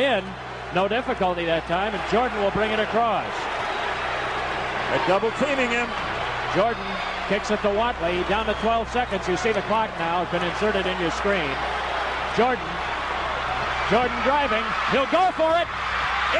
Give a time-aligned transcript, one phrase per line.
[0.00, 0.24] In,
[0.72, 3.28] no difficulty that time, and Jordan will bring it across.
[4.88, 5.84] They're double teaming him.
[6.56, 6.80] Jordan
[7.28, 9.28] kicks it to Watley, down to 12 seconds.
[9.28, 11.52] You see the clock now It's been inserted in your screen.
[12.32, 12.64] Jordan,
[13.92, 15.68] Jordan driving, he'll go for it.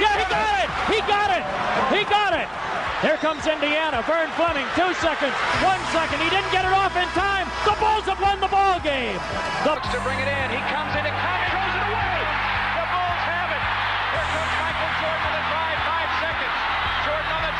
[0.00, 0.68] Yeah, he got it!
[0.88, 1.44] He got it!
[1.92, 2.48] He got it!
[3.04, 4.00] Here comes Indiana.
[4.08, 6.16] Vern Fleming, two seconds, one second.
[6.24, 7.44] He didn't get it off in time.
[7.68, 9.20] The Bulls have won the ball game.
[9.68, 10.46] The Looks to bring it in.
[10.48, 11.59] He comes in and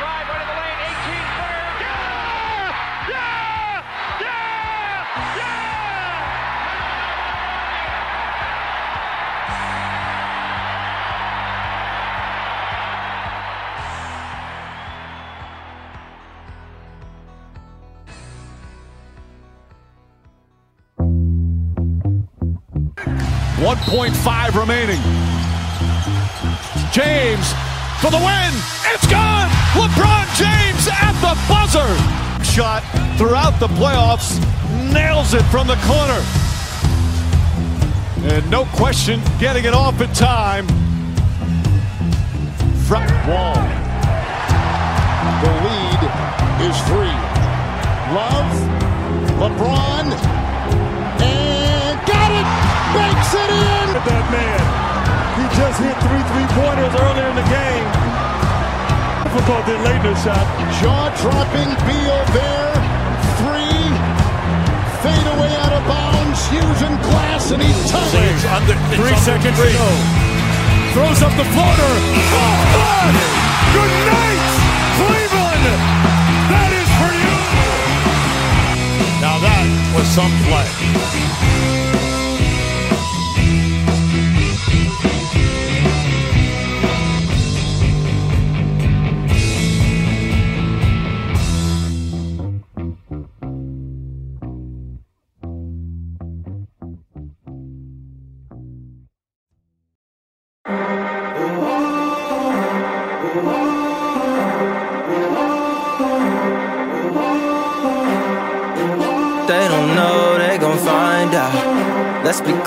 [0.01, 0.81] drive, right the lane.
[0.81, 0.97] 18
[1.37, 1.69] footer.
[1.85, 2.73] Yeah!
[3.13, 3.85] Yeah!
[4.25, 5.37] Yeah!
[5.37, 5.81] Yeah!
[23.63, 25.01] One point five remaining.
[26.93, 27.53] James
[28.01, 28.53] for the win.
[28.95, 29.60] It's gone.
[29.73, 31.87] LeBron James at the buzzer.
[32.45, 32.83] Shot
[33.17, 34.41] throughout the playoffs.
[34.93, 36.21] Nails it from the corner.
[38.35, 40.67] And no question, getting it off in time.
[42.89, 43.55] Front Wall.
[45.41, 46.01] The lead
[46.67, 47.17] is three.
[48.11, 48.51] Love,
[49.39, 50.11] LeBron,
[51.23, 52.49] and got it!
[52.91, 53.87] Banks it in!
[53.87, 54.61] Look at that man.
[55.39, 58.10] He just hit three three-pointers earlier in the game.
[59.31, 60.43] Difficult in late in the shot.
[60.83, 62.75] Jaw-dropping Beal there.
[63.39, 63.87] Three.
[65.07, 66.41] Fade away out of bounds.
[66.51, 68.51] Using glass, and he ties it.
[68.51, 69.87] Under, Three seconds to go.
[70.99, 71.95] Throws up the floater.
[72.43, 73.15] Oh, God!
[73.71, 74.43] Good night,
[74.99, 75.79] Cleveland!
[76.51, 77.35] That is for you!
[79.23, 81.70] Now that was some play.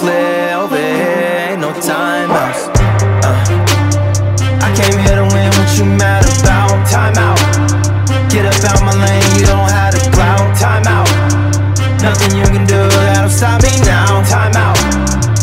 [0.03, 2.61] Clear, over here ain't no timeouts.
[3.23, 4.67] Uh.
[4.67, 6.75] I came here to win, what you mad about?
[6.91, 7.39] Time out.
[8.27, 10.47] Get up out my lane, you don't have to clout.
[10.59, 11.07] Time out.
[12.03, 14.19] Nothing you can do that'll stop me now.
[14.27, 14.79] Time out.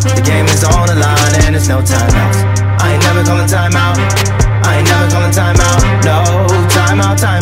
[0.04, 2.40] The game is on the line and it's no timeouts.
[2.84, 3.96] I ain't never calling time out.
[4.68, 5.80] I ain't never calling time out.
[6.04, 6.20] No,
[6.68, 7.39] timeout, timeout.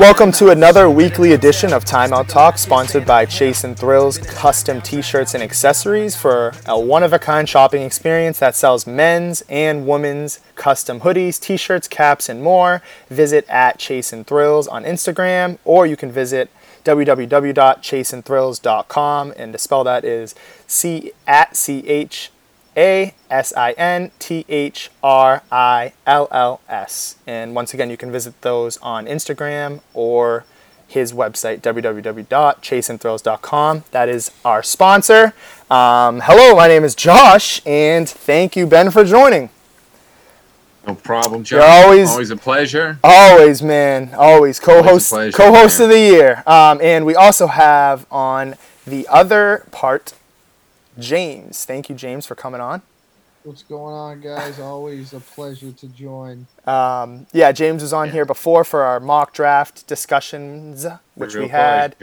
[0.00, 5.02] Welcome to another weekly edition of Timeout Talk, sponsored by Chase and Thrills custom t
[5.02, 9.86] shirts and accessories for a one of a kind shopping experience that sells men's and
[9.86, 12.80] women's custom hoodies, t shirts, caps, and more.
[13.10, 16.48] Visit at Chase and Thrills on Instagram, or you can visit
[16.84, 20.34] www.chaseandthrills.com, and to spell that is
[20.66, 22.30] C at C H
[22.76, 27.16] a S I N T H R I L L S.
[27.26, 30.44] And once again, you can visit those on Instagram or
[30.88, 33.84] his website, www.chaseandthrills.com.
[33.92, 35.34] That is our sponsor.
[35.70, 39.50] Um, hello, my name is Josh, and thank you, Ben, for joining.
[40.86, 41.58] No problem, Josh.
[41.58, 42.98] You're always- always a pleasure.
[43.04, 44.10] Always, man.
[44.16, 45.88] Always co-host, pleasure, co-host man.
[45.88, 46.42] of the year.
[46.46, 48.56] Um, and we also have on
[48.86, 50.14] the other part,
[51.00, 51.64] James.
[51.64, 52.82] Thank you, James, for coming on.
[53.42, 54.60] What's going on, guys?
[54.60, 56.46] Always a pleasure to join.
[56.66, 61.96] Um, yeah, James was on here before for our mock draft discussions, which we had.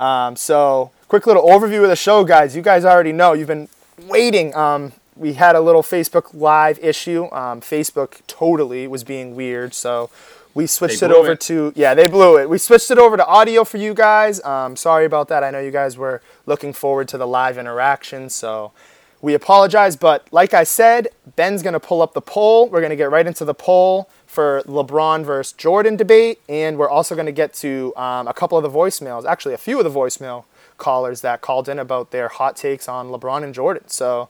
[0.00, 2.56] Um, so, quick little overview of the show, guys.
[2.56, 3.34] You guys already know.
[3.34, 3.68] You've been
[4.06, 4.54] waiting.
[4.56, 7.24] Um, we had a little Facebook Live issue.
[7.30, 10.10] Um, Facebook totally was being weird, so
[10.54, 11.40] we switched it over it.
[11.42, 12.48] to yeah, they blew it.
[12.48, 14.42] We switched it over to audio for you guys.
[14.44, 15.44] Um, sorry about that.
[15.44, 18.72] I know you guys were looking forward to the live interaction, so
[19.20, 19.96] we apologize.
[19.96, 22.68] But like I said, Ben's gonna pull up the poll.
[22.68, 27.14] We're gonna get right into the poll for LeBron versus Jordan debate, and we're also
[27.14, 29.24] gonna get to um, a couple of the voicemails.
[29.24, 30.44] Actually, a few of the voicemail
[30.78, 33.88] callers that called in about their hot takes on LeBron and Jordan.
[33.88, 34.28] So.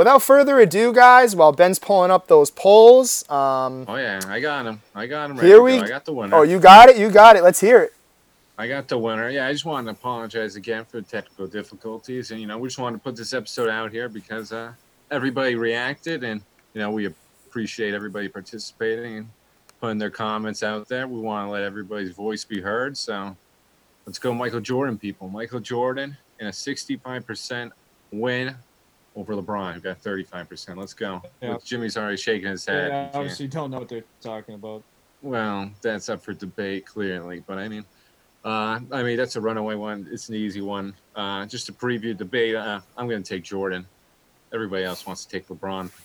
[0.00, 4.64] Without further ado, guys, while Ben's pulling up those polls, um, Oh yeah, I got
[4.64, 4.80] him.
[4.94, 5.38] I got him.
[5.38, 5.76] here we.
[5.76, 5.82] go.
[5.82, 6.36] I got the winner.
[6.36, 6.96] Oh, you got it.
[6.96, 7.42] You got it.
[7.42, 7.92] Let's hear it.
[8.56, 9.28] I got the winner.
[9.28, 12.68] Yeah, I just wanted to apologize again for the technical difficulties, and you know, we
[12.68, 14.72] just wanted to put this episode out here because uh,
[15.10, 16.40] everybody reacted, and
[16.72, 19.28] you know, we appreciate everybody participating and
[19.82, 21.06] putting their comments out there.
[21.08, 23.36] We want to let everybody's voice be heard, so
[24.06, 25.28] Let's go, Michael Jordan, people.
[25.28, 27.70] Michael Jordan in a 65%
[28.12, 28.56] win
[29.16, 30.76] over LeBron, who got 35%.
[30.76, 31.22] Let's go.
[31.40, 31.56] Yeah.
[31.64, 32.88] Jimmy's already shaking his head.
[32.90, 34.82] Yeah, He can't- obviously don't know what they're talking about.
[35.22, 37.42] Well, that's up for debate, clearly.
[37.46, 37.84] But I mean,
[38.44, 40.08] uh, I mean that's a runaway one.
[40.10, 40.94] It's an easy one.
[41.14, 43.86] Uh, just to preview debate, uh, I'm going to take Jordan.
[44.52, 45.90] Everybody else wants to take LeBron.
[45.90, 46.00] 'cause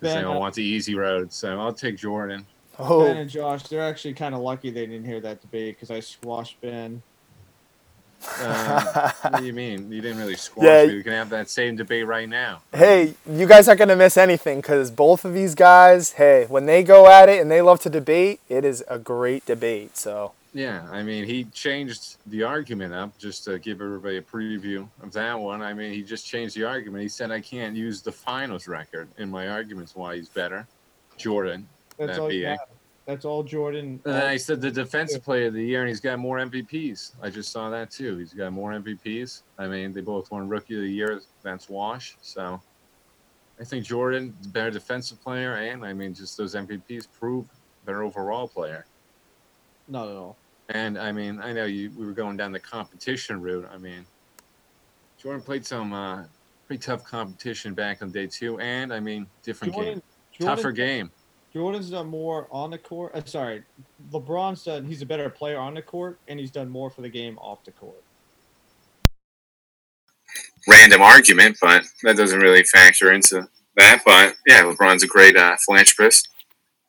[0.00, 2.46] They Ben, all uh, want the easy road, so I'll take Jordan.
[2.78, 5.90] Ben Oh, and Josh, they're actually kind of lucky they didn't hear that debate because
[5.90, 7.02] I squashed Ben.
[8.40, 9.90] Uh, what do you mean?
[9.92, 10.86] You didn't really squash Yeah.
[10.86, 10.94] me.
[10.96, 12.62] We can have that same debate right now.
[12.74, 16.82] hey, you guys aren't gonna miss anything because both of these guys, hey, when they
[16.82, 19.96] go at it and they love to debate, it is a great debate.
[19.96, 24.88] So Yeah, I mean, he changed the argument up just to give everybody a preview
[25.02, 25.62] of that one.
[25.62, 27.02] I mean, he just changed the argument.
[27.02, 30.66] He said I can't use the finals record in my arguments why he's better.
[31.16, 31.66] Jordan.
[31.98, 32.50] That's That all you being.
[32.50, 32.68] have.
[33.06, 34.00] That's all Jordan.
[34.04, 37.12] And then I said the defensive player of the year, and he's got more MVPs.
[37.22, 38.16] I just saw that too.
[38.16, 39.42] He's got more MVPs.
[39.58, 41.20] I mean, they both won Rookie of the Year.
[41.42, 42.16] That's wash.
[42.22, 42.60] So
[43.60, 47.46] I think Jordan, better defensive player, and I mean, just those MVPs prove
[47.84, 48.86] better overall player.
[49.86, 50.36] Not at all.
[50.70, 53.68] And I mean, I know you we were going down the competition route.
[53.72, 54.06] I mean,
[55.18, 56.24] Jordan played some uh,
[56.66, 60.02] pretty tough competition back on day two, and I mean, different Jordan, game,
[60.32, 61.10] Jordan, tougher game.
[61.54, 63.12] Jordan's done more on the court.
[63.14, 63.62] Uh, sorry,
[64.10, 64.86] LeBron's done.
[64.86, 67.64] He's a better player on the court, and he's done more for the game off
[67.64, 68.02] the court.
[70.68, 74.02] random argument, but that doesn't really factor into that.
[74.04, 76.28] But yeah, LeBron's a great uh, philanthropist.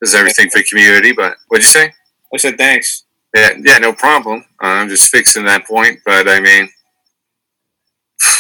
[0.01, 1.11] Does everything for the community.
[1.13, 1.93] But what'd you say?
[2.33, 3.03] I said thanks.
[3.35, 4.45] Yeah, yeah, no problem.
[4.63, 5.99] Uh, I'm just fixing that point.
[6.05, 6.69] But I mean,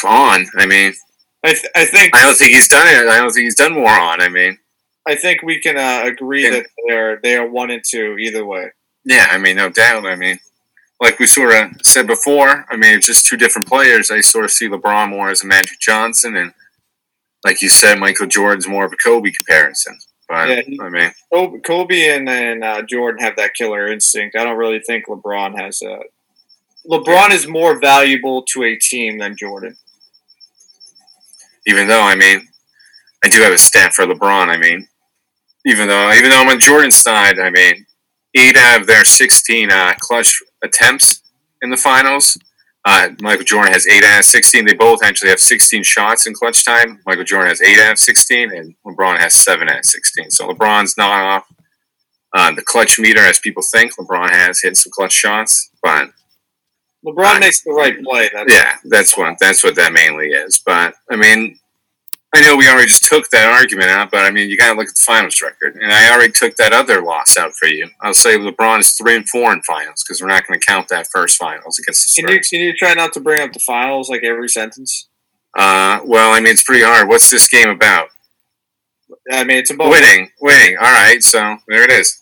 [0.05, 0.45] on.
[0.57, 0.93] I mean,
[1.43, 3.07] I, th- I think I don't think he's done it.
[3.07, 4.21] I don't think he's done more on.
[4.21, 4.57] I mean,
[5.07, 8.71] I think we can uh, agree that they're they are one and two either way.
[9.05, 10.05] yeah, I mean, no doubt.
[10.05, 10.39] I mean,
[10.99, 14.09] like we sort of said before, I mean, it's just two different players.
[14.11, 16.53] I sort of see LeBron more as a Magic Johnson, and
[17.43, 19.97] like you said, Michael Jordan's more of a Kobe comparison.
[20.27, 24.35] But Yeah, he- I mean, Kobe, Kobe and, and uh, Jordan have that killer instinct.
[24.35, 25.99] I don't really think LeBron has a.
[26.89, 29.75] LeBron is more valuable to a team than Jordan.
[31.67, 32.47] even though I mean,
[33.23, 34.47] I do have a stat for LeBron.
[34.49, 34.87] I mean,
[35.65, 37.85] even though even though I'm on Jordan's side, I mean,
[38.35, 41.21] eight out of their 16 uh, clutch attempts
[41.61, 42.37] in the finals.
[42.87, 44.65] Uh, Michael Jordan has eight out of 16.
[44.65, 46.99] They both actually have 16 shots in clutch time.
[47.07, 50.29] Michael Jordan has eight out of 16, and LeBron has seven out of 16.
[50.29, 51.47] So LeBron's not off
[52.33, 53.95] uh, the clutch meter as people think.
[53.95, 56.09] LeBron has hit some clutch shots, but
[57.03, 58.29] LeBron Uh, makes the right play.
[58.33, 60.61] That's yeah, that's what that's what that mainly is.
[60.63, 61.57] But I mean,
[62.35, 64.77] I know we already just took that argument out, but I mean, you got to
[64.77, 67.89] look at the finals record, and I already took that other loss out for you.
[68.01, 70.89] I'll say LeBron is three and four in finals because we're not going to count
[70.89, 72.49] that first finals against the Can you Spurs.
[72.49, 75.07] can you try not to bring up the finals like every sentence?
[75.57, 77.07] Uh, well, I mean, it's pretty hard.
[77.07, 78.09] What's this game about?
[79.31, 80.77] I mean, it's about Winning, winning.
[80.77, 82.21] All right, so there it is.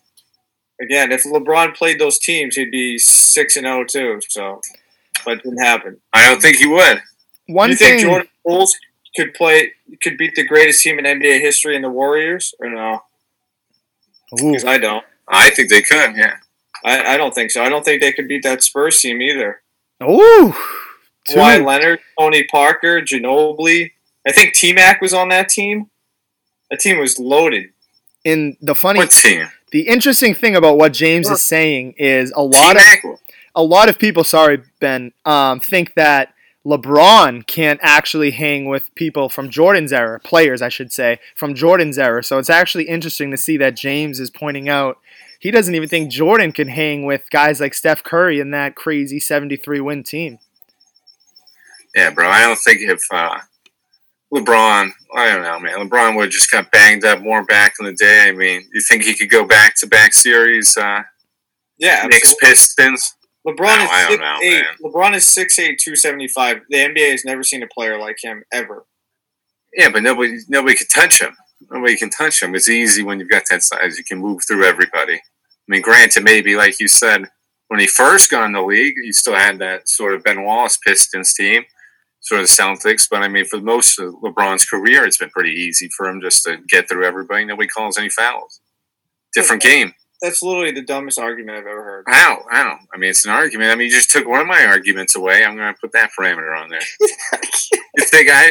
[0.79, 1.11] again.
[1.11, 4.19] If LeBron played those teams, he'd be six and zero too.
[4.29, 4.61] So,
[5.25, 5.99] but it didn't happen.
[6.13, 7.01] I don't think he would.
[7.47, 8.75] one you thing, think Jordan Bulls
[9.15, 9.71] could play
[10.01, 13.01] could beat the greatest team in NBA history in the Warriors or no?
[14.35, 15.03] Because I don't.
[15.27, 16.15] I think they could.
[16.15, 16.37] Yeah.
[16.83, 17.63] I, I don't think so.
[17.63, 19.61] I don't think they could beat that Spurs team either.
[20.03, 20.53] ooh,
[21.29, 23.91] Kawhi Leonard, Tony Parker, Ginobili.
[24.27, 25.89] I think T Mac was on that team.
[26.69, 27.69] That team was loaded.
[28.25, 29.47] In the funny, What team?
[29.71, 33.03] the interesting thing about what James is saying is a lot of T-Mac?
[33.55, 36.32] a lot of people, sorry Ben, um, think that
[36.65, 41.97] LeBron can't actually hang with people from Jordan's era, players I should say, from Jordan's
[41.97, 42.23] era.
[42.23, 44.97] So it's actually interesting to see that James is pointing out
[45.43, 49.19] he doesn't even think Jordan can hang with guys like Steph Curry in that crazy
[49.19, 50.39] 73 win team.
[51.93, 52.29] Yeah, bro.
[52.29, 53.39] I don't think if uh,
[54.33, 55.85] LeBron, I don't know, man.
[55.85, 58.25] LeBron would have just got banged up more back in the day.
[58.29, 60.77] I mean, you think he could go back to back series?
[60.77, 61.03] Uh,
[61.77, 62.33] Yeah, Knicks.
[62.39, 63.13] Pistons.
[63.45, 64.63] LeBron is I six know, eight.
[64.63, 64.75] man.
[64.83, 66.61] LeBron is 6'8", 275.
[66.69, 68.85] The NBA has never seen a player like him ever.
[69.75, 71.35] Yeah, but nobody nobody can touch him.
[71.71, 72.55] Nobody can touch him.
[72.55, 73.97] It's easy when you've got that size.
[73.97, 75.15] You can move through everybody.
[75.15, 77.25] I mean, granted, maybe like you said,
[77.69, 80.77] when he first got in the league, you still had that sort of Ben Wallace
[80.77, 81.63] Pistons team,
[82.21, 83.07] sort of the Celtics.
[83.09, 86.43] But I mean, for most of LeBron's career, it's been pretty easy for him just
[86.43, 87.45] to get through everybody.
[87.45, 88.61] Nobody calls any fouls.
[89.33, 89.93] Different game.
[90.23, 92.05] That's literally the dumbest argument I've ever heard.
[92.07, 92.45] How?
[92.49, 92.79] How?
[92.93, 93.71] I mean, it's an argument.
[93.71, 95.43] I mean, you just took one of my arguments away.
[95.43, 96.79] I'm going to put that parameter on there.
[97.01, 98.49] you think I?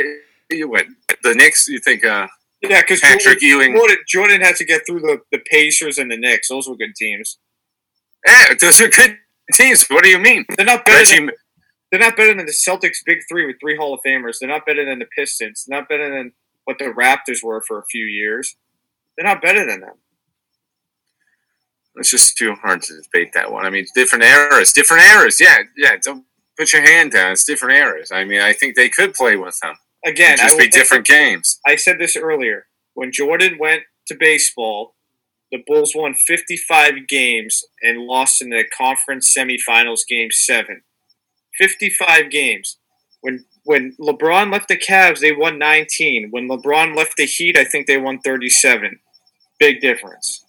[0.51, 0.85] You what?
[1.23, 1.69] The Knicks?
[1.69, 2.27] You think uh,
[2.61, 3.75] Yeah, because Patrick Jordan, Ewing?
[3.75, 6.51] Jordan, Jordan had to get through the, the Pacers and the Knicks.
[6.51, 7.39] Those were good teams.
[8.27, 9.17] Yeah, those are good
[9.55, 9.87] teams.
[9.89, 10.45] What do you mean?
[10.55, 10.99] They're not better.
[10.99, 11.31] Reggie, Than,
[11.91, 14.41] they're not better than the Celtics' big three with three Hall of Famers.
[14.41, 15.65] They're not better than the Pistons.
[15.67, 16.33] They're not better than
[16.65, 18.57] what the Raptors were for a few years.
[19.17, 19.95] They're not better than them.
[21.97, 23.67] It's just too hard to debate that one.
[23.67, 25.41] I mean, different eras, different eras.
[25.41, 25.97] Yeah, yeah.
[26.03, 26.25] Don't
[26.59, 27.33] put your hand down.
[27.33, 28.11] It's different eras.
[28.13, 29.75] I mean, I think they could play with them.
[30.05, 31.61] Again, It'd just be different games.
[31.67, 32.67] I said this earlier.
[32.95, 34.95] When Jordan went to baseball,
[35.51, 40.83] the Bulls won 55 games and lost in the conference semifinals game 7.
[41.59, 42.79] 55 games.
[43.21, 46.31] When when LeBron left the Cavs, they won 19.
[46.31, 48.99] When LeBron left the Heat, I think they won 37.
[49.61, 50.45] Big difference.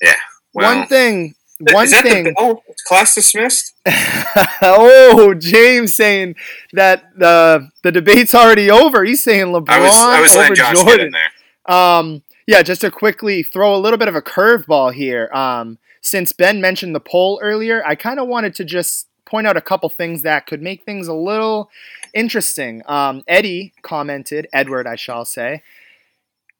[0.00, 0.14] Yeah.
[0.52, 1.34] Well, one thing.
[1.60, 2.24] One thing.
[2.24, 3.74] The, oh, class dismissed.
[4.62, 6.36] oh, James saying
[6.72, 9.04] that the the debate's already over.
[9.04, 10.86] He's saying LeBron I was I was over Jordan.
[10.86, 11.74] get in there.
[11.76, 15.30] Um, yeah, just to quickly throw a little bit of a curveball here.
[15.32, 19.56] Um, since Ben mentioned the poll earlier, I kind of wanted to just point out
[19.56, 21.70] a couple things that could make things a little
[22.12, 22.82] interesting.
[22.86, 25.62] Um, Eddie commented, Edward, I shall say.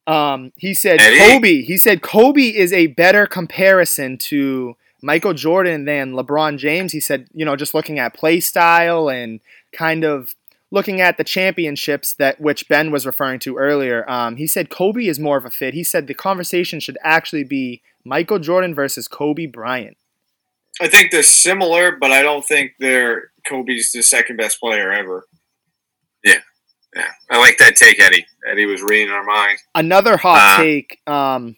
[0.06, 1.18] Um, he said Eddie?
[1.18, 1.62] Kobe.
[1.62, 6.92] He said Kobe is a better comparison to Michael Jordan than LeBron James.
[6.92, 9.40] He said, you know, just looking at play style and
[9.72, 10.34] kind of
[10.70, 15.06] looking at the championships that which Ben was referring to earlier, um, he said Kobe
[15.06, 15.74] is more of a fit.
[15.74, 19.96] He said the conversation should actually be Michael Jordan versus Kobe Bryant.
[20.80, 25.26] I think they're similar, but I don't think they're Kobe's the second best player ever.
[26.24, 26.40] Yeah,
[27.30, 28.26] I like that take, Eddie.
[28.50, 29.58] Eddie was reading our mind.
[29.74, 31.00] Another hot Uh, take.
[31.06, 31.56] Um,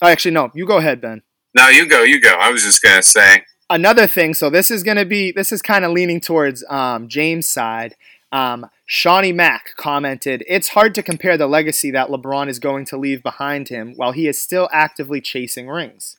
[0.00, 1.22] oh, actually, no, you go ahead, Ben.
[1.54, 2.34] No, you go, you go.
[2.34, 3.44] I was just gonna say.
[3.70, 4.34] Another thing.
[4.34, 5.32] So this is gonna be.
[5.32, 7.96] This is kind of leaning towards um, James' side.
[8.30, 12.96] Um, Shawnee Mack commented, "It's hard to compare the legacy that LeBron is going to
[12.96, 16.16] leave behind him while he is still actively chasing rings."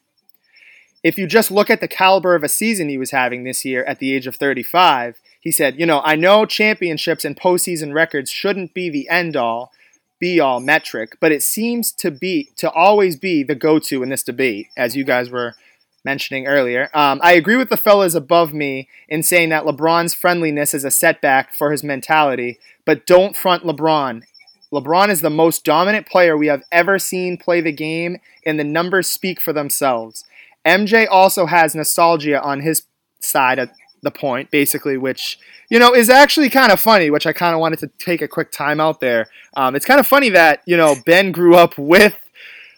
[1.03, 3.83] if you just look at the caliber of a season he was having this year
[3.85, 8.31] at the age of 35, he said, You know, I know championships and postseason records
[8.31, 9.71] shouldn't be the end all,
[10.19, 14.09] be all metric, but it seems to be to always be the go to in
[14.09, 15.55] this debate, as you guys were
[16.03, 16.89] mentioning earlier.
[16.93, 20.91] Um, I agree with the fellas above me in saying that LeBron's friendliness is a
[20.91, 24.23] setback for his mentality, but don't front LeBron.
[24.71, 28.63] LeBron is the most dominant player we have ever seen play the game, and the
[28.63, 30.25] numbers speak for themselves.
[30.65, 32.83] MJ also has nostalgia on his
[33.19, 33.69] side of
[34.01, 35.39] the point, basically, which
[35.69, 37.09] you know is actually kind of funny.
[37.09, 39.27] Which I kind of wanted to take a quick time out there.
[39.55, 42.17] Um, it's kind of funny that you know Ben grew up with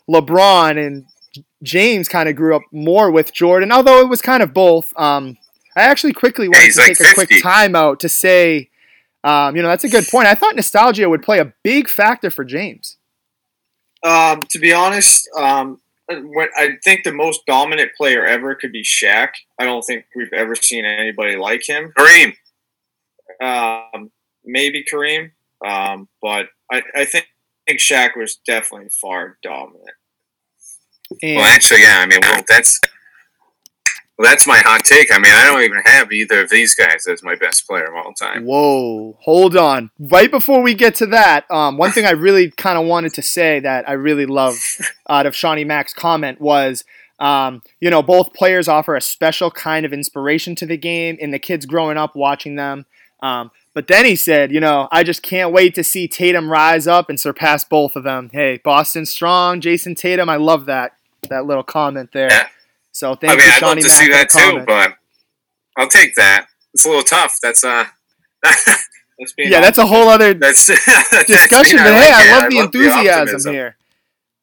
[0.09, 1.05] LeBron and
[1.63, 4.93] James kind of grew up more with Jordan, although it was kind of both.
[4.97, 5.37] Um,
[5.75, 7.41] I actually quickly wanted he's to like take a quick 50.
[7.41, 8.69] time out to say,
[9.23, 10.27] um, you know, that's a good point.
[10.27, 12.97] I thought nostalgia would play a big factor for James.
[14.03, 15.79] Um, to be honest, um,
[16.15, 19.29] when, I think the most dominant player ever could be Shaq.
[19.59, 21.93] I don't think we've ever seen anybody like him.
[21.97, 22.35] Kareem.
[23.41, 24.11] Um,
[24.45, 25.31] maybe Kareem,
[25.65, 27.25] um, but I, I think,
[27.67, 29.95] I think Shaq was definitely far dominant.
[31.21, 31.99] And Well, actually, yeah.
[31.99, 32.79] I mean, well, that's
[34.21, 35.11] well, that's my hot take.
[35.11, 37.95] I mean, I don't even have either of these guys as my best player of
[37.95, 38.45] all time.
[38.45, 39.89] Whoa, hold on.
[39.97, 43.23] Right before we get to that, um, one thing I really kind of wanted to
[43.23, 44.59] say that I really love
[45.09, 46.83] out of Shawnee Mack's comment was,
[47.19, 51.33] um, you know, both players offer a special kind of inspiration to the game and
[51.33, 52.85] the kids growing up watching them.
[53.23, 56.85] Um, but then he said, you know, I just can't wait to see Tatum rise
[56.85, 58.29] up and surpass both of them.
[58.31, 60.29] Hey, Boston strong, Jayson Tatum.
[60.29, 60.93] I love that
[61.29, 62.31] that little comment there.
[62.31, 62.47] Yeah.
[62.91, 64.93] So thank I mean, you, I'd love to Mack, see that too, but
[65.77, 66.47] I'll take that.
[66.73, 67.37] It's a little tough.
[67.41, 67.85] That's uh,
[68.43, 70.65] That's yeah, that's a whole other that's
[71.27, 71.77] discussion.
[71.79, 72.41] I But hey, I it.
[72.41, 73.53] love the enthusiasm optimism.
[73.53, 73.75] here.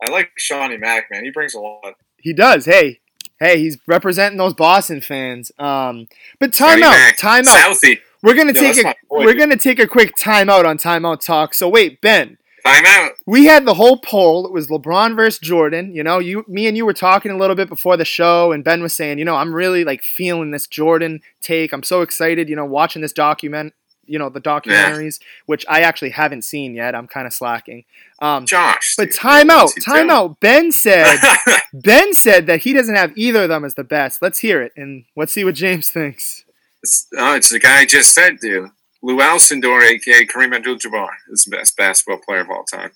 [0.06, 1.24] I like Shawnee Mack, man.
[1.24, 1.94] He brings a lot.
[2.16, 2.64] He does.
[2.64, 3.00] Hey,
[3.40, 5.50] hey, he's representing those Boston fans.
[5.58, 6.06] Um,
[6.38, 7.72] but time Johnny out, time out.
[7.74, 7.98] Southie.
[8.22, 9.38] We're gonna take a boy, we're dude.
[9.40, 11.54] gonna take a quick timeout on timeout talk.
[11.54, 13.12] So wait, Ben, Time out.
[13.26, 14.46] we had the whole poll.
[14.46, 15.94] It was LeBron versus Jordan.
[15.94, 18.64] You know, you, me, and you were talking a little bit before the show, and
[18.64, 21.72] Ben was saying, you know, I'm really like feeling this Jordan take.
[21.72, 22.48] I'm so excited.
[22.48, 23.74] You know, watching this document.
[24.10, 26.94] You know, the documentaries, which I actually haven't seen yet.
[26.94, 27.84] I'm kind of slacking.
[28.20, 28.94] Um, Josh.
[28.96, 30.40] but time out, time out.
[30.40, 31.18] Ben said
[31.74, 34.22] Ben said that he doesn't have either of them as the best.
[34.22, 36.46] Let's hear it, and let's see what James thinks.
[36.82, 38.70] It's, oh, it's the guy I just said, dude.
[39.02, 42.90] Lou Alcindor, aka Kareem Abdul-Jabbar, is the best basketball player of all time.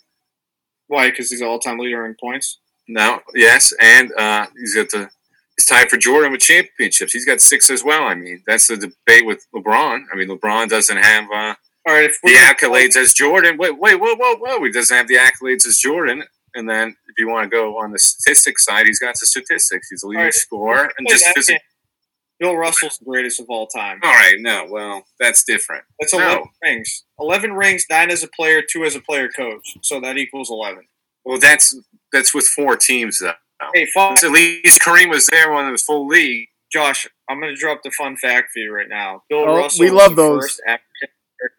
[0.89, 1.11] Why?
[1.11, 2.59] Because he's all-time leader in points.
[2.89, 5.09] No, yes, and uh, he's got the
[5.57, 7.13] he's tied for Jordan with championships.
[7.13, 8.03] He's got six as well.
[8.05, 10.05] I mean, that's the debate with LeBron.
[10.13, 11.55] I mean, LeBron doesn't have uh,
[11.87, 13.57] All right, the accolades as Jordan.
[13.57, 14.65] Wait, wait, whoa, whoa, whoa!
[14.65, 16.25] He doesn't have the accolades as Jordan.
[16.55, 19.89] And then, if you want to go on the statistics side, he's got the statistics.
[19.89, 20.35] He's a leading right.
[20.35, 21.59] scorer and just that physical.
[21.59, 21.61] game.
[22.43, 24.01] Bill Russell's the greatest of all time.
[24.03, 25.85] All right, no, well, that's different.
[26.01, 26.19] That's No.
[26.21, 27.05] 11 rings.
[27.21, 29.77] 11 rings, 9 as a player, 2 as a player coach.
[29.83, 30.85] So that equals 11.
[31.25, 31.75] Well, that's
[32.13, 33.33] that's with four teams though.
[33.75, 36.49] Hey, fun, At least Kareem was there when it was full league.
[36.73, 39.23] Josh, I'm going to drop the fun fact for you right now.
[39.31, 40.41] Bill Oh, Russell we was love the those.
[40.43, 41.09] first African
[41.39, 41.59] American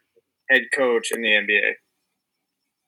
[0.50, 1.62] head coach in the NBA.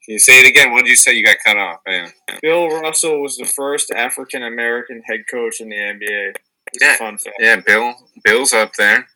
[0.04, 0.70] Can you say it again?
[0.72, 1.14] What did you say?
[1.14, 1.80] You got cut off.
[1.86, 2.10] Yeah.
[2.42, 6.34] Bill Russell was the first African American head coach in the NBA.
[6.76, 6.94] It's Yeah.
[6.94, 7.36] a fun fact.
[7.38, 7.94] Yeah, Bill.
[8.24, 9.08] Bill's up there.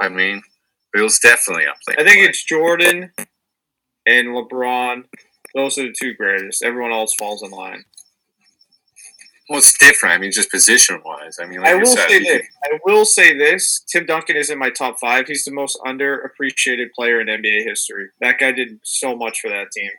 [0.00, 0.42] I mean,
[0.92, 1.98] Bill's definitely up there.
[2.00, 3.12] I think it's Jordan
[4.06, 5.04] and LeBron.
[5.54, 6.62] Those are the two greatest.
[6.62, 7.84] Everyone else falls in line.
[9.48, 10.14] well, it's different.
[10.14, 11.38] I mean, just position wise.
[11.40, 12.46] I mean, like I will said, say you this.
[12.64, 13.80] I will say this.
[13.90, 15.26] Tim Duncan is in my top five.
[15.28, 18.08] He's the most underappreciated player in NBA history.
[18.20, 19.90] That guy did so much for that team.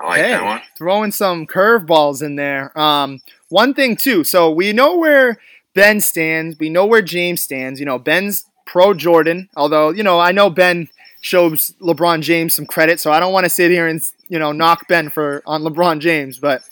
[0.00, 0.60] I like hey, that one.
[0.76, 2.76] throwing some curveballs in there.
[2.78, 3.20] Um,
[3.54, 4.24] one thing too.
[4.24, 5.38] So we know where
[5.74, 6.58] Ben stands.
[6.58, 7.78] We know where James stands.
[7.78, 9.48] You know, Ben's pro Jordan.
[9.56, 10.88] Although you know, I know Ben
[11.20, 14.50] shows LeBron James some credit, so I don't want to sit here and you know
[14.50, 16.38] knock Ben for on LeBron James.
[16.38, 16.62] But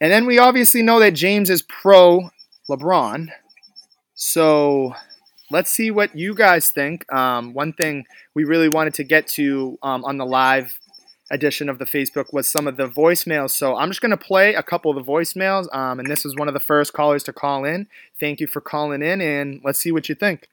[0.00, 2.30] and then we obviously know that James is pro
[2.70, 3.28] LeBron.
[4.14, 4.94] So
[5.50, 7.12] let's see what you guys think.
[7.12, 10.80] Um, one thing we really wanted to get to um, on the live
[11.30, 13.50] edition of the Facebook was some of the voicemails.
[13.50, 15.72] So I'm just going to play a couple of the voicemails.
[15.74, 17.88] Um, and this is one of the first callers to call in.
[18.18, 20.48] Thank you for calling in, and let's see what you think.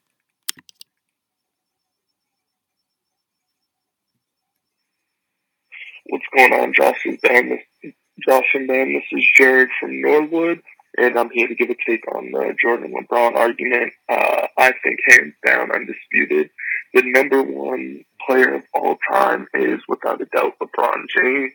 [6.08, 7.50] What's going on, Josh and Ben?
[7.50, 7.94] This,
[8.28, 10.62] Josh and Ben, this is Jared from Norwood,
[10.98, 13.94] and I'm here to give a take on the Jordan LeBron argument.
[14.10, 16.52] Uh, I think hands down, undisputed,
[16.94, 21.54] the number one player of all time is without a doubt LeBron James.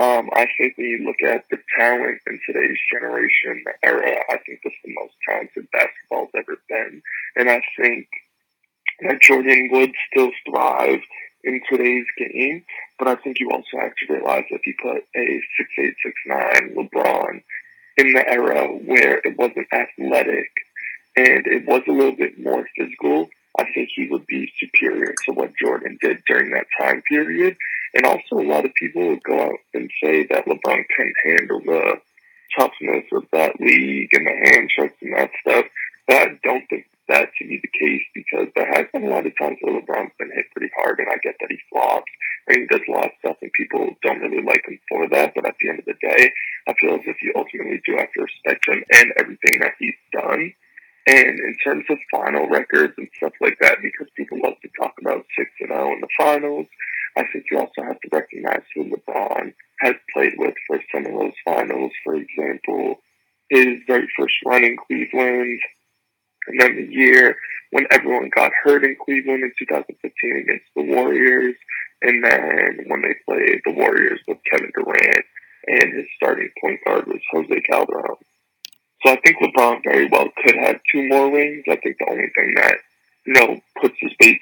[0.00, 4.60] Um, I think when you look at the talent in today's generation, era, I think
[4.64, 7.02] this is the most talented basketball's ever been.
[7.36, 8.08] And I think
[9.00, 11.00] that Jordan would still thrive
[11.44, 12.64] in today's game.
[12.98, 16.14] But I think you also have to realize if you put a six eight six
[16.26, 17.42] nine LeBron
[17.98, 20.50] in the era where it wasn't athletic
[21.16, 25.32] and it was a little bit more physical, I think he would be superior to
[25.32, 27.56] what Jordan did during that time period.
[27.94, 31.60] And also, a lot of people would go out and say that LeBron can handle
[31.60, 32.00] the
[32.58, 35.66] toughness of that league and the hand checks and that stuff.
[36.06, 39.26] But I don't think that to be the case because there has been a lot
[39.26, 42.10] of times where LeBron's been hit pretty hard, and I get that he flops
[42.48, 45.32] and he does a lot of stuff, and people don't really like him for that.
[45.34, 46.32] But at the end of the day,
[46.66, 49.94] I feel as if you ultimately do have to respect him and everything that he's
[50.12, 50.52] done.
[51.06, 54.92] And in terms of final records and stuff like that, because people love to talk
[55.00, 56.66] about 6 and 0 in the finals,
[57.16, 61.12] I think you also have to recognize who LeBron has played with for some of
[61.12, 61.90] those finals.
[62.04, 63.00] For example,
[63.50, 65.60] his very first run in Cleveland,
[66.46, 67.36] and then the year
[67.70, 71.56] when everyone got hurt in Cleveland in 2015 against the Warriors,
[72.02, 75.24] and then when they played the Warriors with Kevin Durant,
[75.66, 78.16] and his starting point guard was Jose Calderon.
[79.04, 81.64] So I think LeBron very well could have two more rings.
[81.68, 82.78] I think the only thing that,
[83.26, 84.40] you know, puts his debate,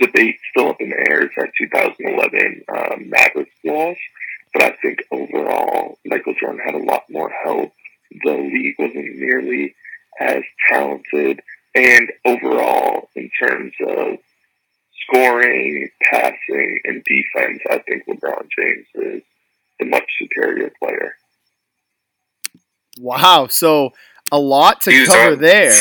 [0.00, 3.96] debate still up in the air is that 2011 um, Mavericks loss.
[4.52, 7.72] But I think overall, Michael Jordan had a lot more help.
[8.24, 9.74] The league wasn't nearly
[10.20, 11.40] as talented.
[11.74, 14.18] And overall, in terms of
[15.06, 19.22] scoring, passing, and defense, I think LeBron James is
[19.78, 21.16] the much superior player.
[22.98, 23.48] Wow.
[23.48, 23.92] So
[24.30, 25.72] a lot to He's cover there.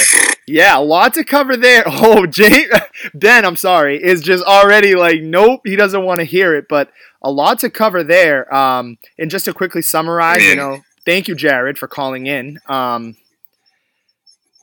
[0.47, 1.83] Yeah, a lot to cover there.
[1.87, 2.71] Oh, James,
[3.13, 6.65] Ben, I'm sorry, is just already like, nope, he doesn't want to hear it.
[6.67, 8.53] But a lot to cover there.
[8.53, 12.59] Um, and just to quickly summarize, you know, thank you, Jared, for calling in.
[12.67, 13.15] Um,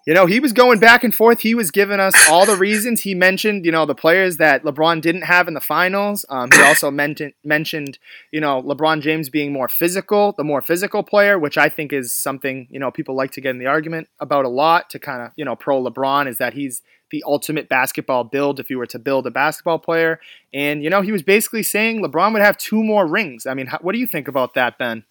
[0.08, 1.40] you know, he was going back and forth.
[1.40, 3.02] He was giving us all the reasons.
[3.02, 6.24] He mentioned, you know, the players that LeBron didn't have in the finals.
[6.30, 7.98] Um, he also mentioned, mentioned,
[8.32, 12.10] you know, LeBron James being more physical, the more physical player, which I think is
[12.10, 15.20] something, you know, people like to get in the argument about a lot to kind
[15.20, 18.86] of, you know, pro LeBron is that he's the ultimate basketball build if you were
[18.86, 20.20] to build a basketball player.
[20.54, 23.44] And, you know, he was basically saying LeBron would have two more rings.
[23.44, 25.04] I mean, how, what do you think about that, Ben?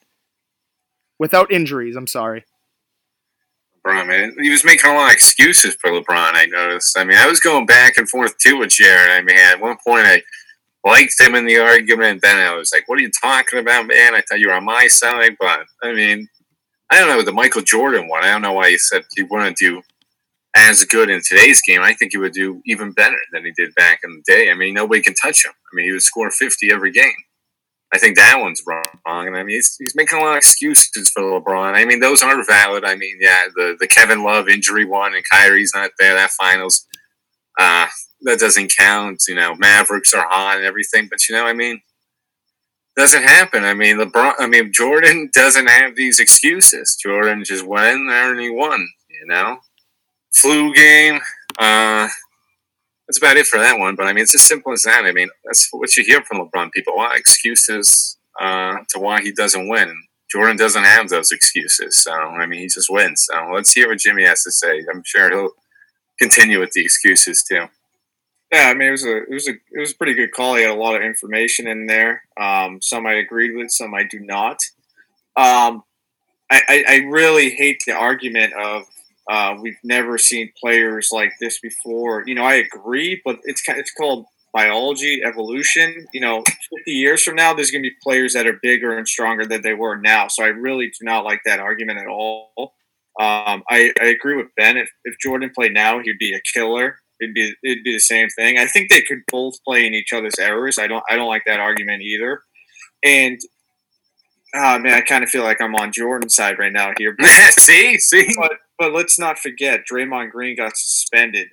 [1.20, 2.46] Without injuries, I'm sorry.
[3.88, 4.36] LeBron, man.
[4.42, 6.98] He was making a lot of excuses for LeBron, I noticed.
[6.98, 9.12] I mean, I was going back and forth too with Jared.
[9.12, 10.22] I mean, at one point I
[10.84, 14.16] liked him in the argument, then I was like, what are you talking about, man?
[14.16, 15.36] I thought you were on my side.
[15.40, 16.28] But, I mean,
[16.90, 19.58] I don't know, the Michael Jordan one, I don't know why he said he wouldn't
[19.58, 19.82] do
[20.56, 21.82] as good in today's game.
[21.82, 24.50] I think he would do even better than he did back in the day.
[24.50, 25.52] I mean, nobody can touch him.
[25.52, 27.14] I mean, he would score 50 every game.
[27.94, 28.84] I think that one's wrong.
[29.28, 31.74] And I mean, he's, he's making a lot of excuses for LeBron.
[31.74, 32.84] I mean, those are valid.
[32.84, 36.14] I mean, yeah, the, the Kevin Love injury one and Kyrie's not there.
[36.14, 36.86] That finals,
[37.58, 37.88] uh,
[38.22, 39.24] that doesn't count.
[39.28, 41.82] You know, Mavericks are hot and everything, but you know, I mean,
[42.98, 43.64] doesn't happen.
[43.64, 44.34] I mean, LeBron.
[44.40, 46.98] I mean, Jordan doesn't have these excuses.
[47.02, 48.88] Jordan just went there and he won.
[49.10, 49.58] You know,
[50.34, 51.22] flu game.
[51.58, 52.10] Uh,
[53.08, 53.96] that's about it for that one.
[53.96, 55.06] But I mean, it's as simple as that.
[55.06, 56.72] I mean, that's what you hear from LeBron.
[56.72, 59.96] People want excuses uh, to why he doesn't win.
[60.30, 62.04] Jordan doesn't have those excuses.
[62.04, 63.28] So I mean, he just wins.
[63.30, 64.84] So let's hear what Jimmy has to say.
[64.92, 65.52] I'm sure he'll
[66.20, 67.66] continue with the excuses too.
[68.52, 70.56] Yeah, I mean it was a it was a it was a pretty good call.
[70.56, 72.24] He had a lot of information in there.
[72.40, 74.58] Um, some I agreed with, some I do not.
[75.36, 75.84] Um,
[76.50, 78.84] I, I, I really hate the argument of
[79.30, 82.24] uh, we've never seen players like this before.
[82.26, 86.08] You know, I agree, but it's it's called biology, evolution.
[86.14, 86.44] You know,
[86.78, 89.62] 50 years from now, there's going to be players that are bigger and stronger than
[89.62, 90.28] they were now.
[90.28, 92.52] So I really do not like that argument at all.
[93.20, 94.78] Um, I, I agree with Ben.
[94.78, 98.30] If, if Jordan played now, he'd be a killer it'd be it'd be the same
[98.30, 98.58] thing.
[98.58, 100.78] I think they could both play in each other's errors.
[100.78, 102.42] I don't I don't like that argument either.
[103.04, 103.40] And
[104.56, 107.16] uh, man, I kind of feel like I'm on Jordan's side right now here.
[107.18, 107.28] But,
[107.60, 108.34] see, see.
[108.38, 111.50] But, but let's not forget, Draymond Green got suspended,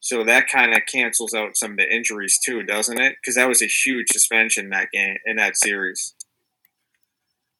[0.00, 3.16] so that kind of cancels out some of the injuries too, doesn't it?
[3.20, 6.14] Because that was a huge suspension in that game in that series.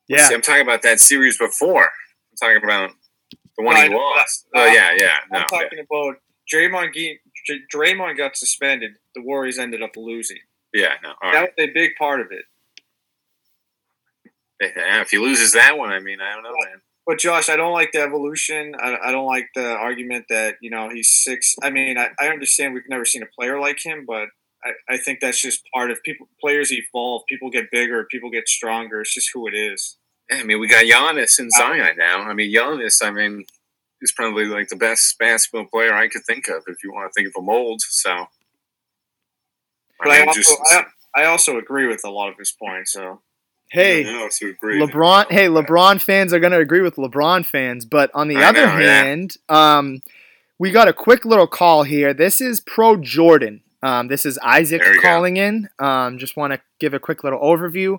[0.09, 1.85] Yeah, see, I'm talking about that series before.
[1.85, 2.91] I'm talking about
[3.57, 4.47] the one No, he lost.
[4.53, 5.17] but, oh uh, yeah, yeah.
[5.33, 6.17] I'm No, talking about
[6.53, 6.93] Draymond.
[6.95, 8.93] Ge- Draymond got suspended.
[9.15, 10.39] The Warriors ended up losing.
[10.75, 10.95] yeah, yeah.
[11.03, 11.09] No.
[11.23, 11.51] All That right.
[11.57, 12.45] was a big part of it.
[14.61, 16.81] Yeah, if he loses that one, I mean, I don't know, man.
[17.07, 18.75] But Josh, I don't like the evolution.
[18.79, 21.55] I, I don't like the argument that you know he's six.
[21.63, 24.29] I mean, I, I understand we've never seen a player like him, but
[24.65, 26.29] I, I think that's just part of people.
[26.41, 27.23] Players evolve.
[27.29, 28.07] People get bigger.
[28.11, 29.01] People get stronger.
[29.01, 29.97] It's just who it is.
[30.31, 32.23] Yeah, I mean, we got Giannis and uh, Zion now.
[32.23, 33.45] I mean, Giannis, I mean,
[34.01, 37.21] is probably like the best basketball player I could think of if you want to
[37.21, 37.81] think of a mold.
[37.83, 38.27] So,
[39.99, 40.85] But I, mean, also just- I,
[41.17, 42.93] I also agree with a lot of his points.
[42.93, 43.21] So
[43.71, 44.05] Hey.
[44.05, 45.31] LeBron.
[45.31, 48.67] Hey, LeBron fans are going to agree with LeBron fans, but on the I other
[48.67, 49.03] know, yeah.
[49.03, 50.03] hand, um,
[50.59, 52.13] we got a quick little call here.
[52.13, 53.63] This is pro Jordan.
[53.83, 55.01] Um, this is Isaac you go.
[55.01, 55.69] calling in.
[55.79, 57.99] Um, just want to give a quick little overview.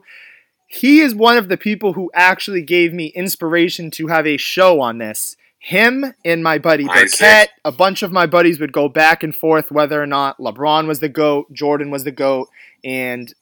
[0.68, 4.80] He is one of the people who actually gave me inspiration to have a show
[4.80, 5.38] on this.
[5.60, 9.72] Him and my buddy Burkett, a bunch of my buddies would go back and forth
[9.72, 12.50] whether or not LeBron was the GOAT, Jordan was the GOAT,
[12.84, 13.34] and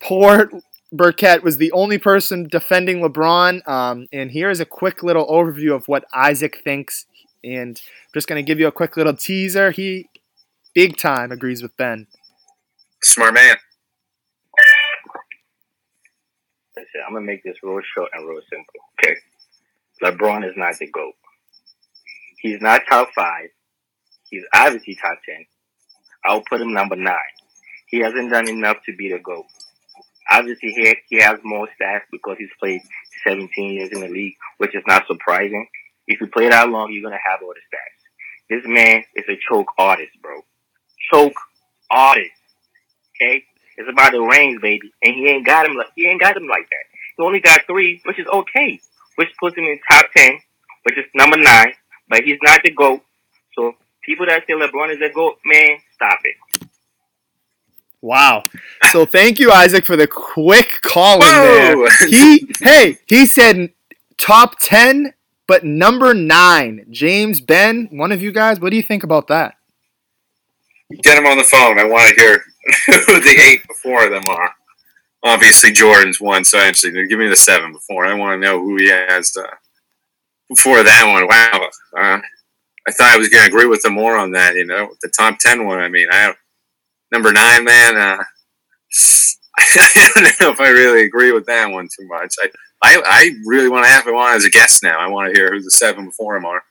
[0.00, 0.50] poor
[0.92, 3.66] Burkett was the only person defending LeBron.
[3.68, 7.06] Um, and here's a quick little overview of what Isaac thinks.
[7.44, 9.70] And I'm just going to give you a quick little teaser.
[9.70, 10.08] He
[10.74, 12.06] big time agrees with Ben.
[13.02, 13.56] Smart man.
[16.76, 18.74] Listen, I'm gonna make this real short and real simple.
[18.98, 19.16] Okay,
[20.02, 21.14] LeBron is not the goat.
[22.38, 23.48] He's not top five.
[24.30, 25.46] He's obviously top ten.
[26.24, 27.16] I'll put him number nine.
[27.88, 29.46] He hasn't done enough to be the goat.
[30.30, 32.82] Obviously, he he has more stats because he's played
[33.26, 35.66] 17 years in the league, which is not surprising.
[36.06, 37.98] If you play that long, you're gonna have all the stats.
[38.50, 40.42] This man is a choke artist, bro.
[41.12, 41.36] Choke
[41.90, 42.30] artist.
[43.16, 43.44] Okay,
[43.76, 46.46] it's about the range, baby, and he ain't got him like he ain't got him
[46.46, 46.84] like that.
[47.16, 48.80] He only got three, which is okay,
[49.16, 50.38] which puts him in top ten,
[50.84, 51.72] which is number nine.
[52.08, 53.02] But he's not the goat.
[53.54, 56.36] So people that say LeBron is the goat, man, stop it.
[58.00, 58.44] Wow.
[58.90, 61.88] So thank you, Isaac, for the quick call in there.
[62.08, 63.72] He hey, he said
[64.18, 65.14] top ten,
[65.46, 66.86] but number nine.
[66.90, 69.54] James, Ben, one of you guys, what do you think about that?
[71.02, 71.78] Get him on the phone.
[71.78, 72.44] I want to hear
[72.86, 74.54] who the eight before them are.
[75.24, 78.06] Obviously, Jordan's one, so I'm actually, give me the seven before.
[78.06, 79.54] I want to know who he has uh,
[80.48, 81.26] before that one.
[81.26, 81.68] Wow.
[81.96, 82.20] Uh,
[82.86, 85.08] I thought I was going to agree with him more on that, you know, the
[85.08, 85.80] top 10 one.
[85.80, 86.32] I mean, I
[87.12, 88.22] number nine, man, uh,
[89.58, 92.34] I don't know if I really agree with that one too much.
[92.42, 92.48] I,
[92.82, 94.98] I, I really want to have him on as a guest now.
[94.98, 96.62] I want to hear who the seven before him are.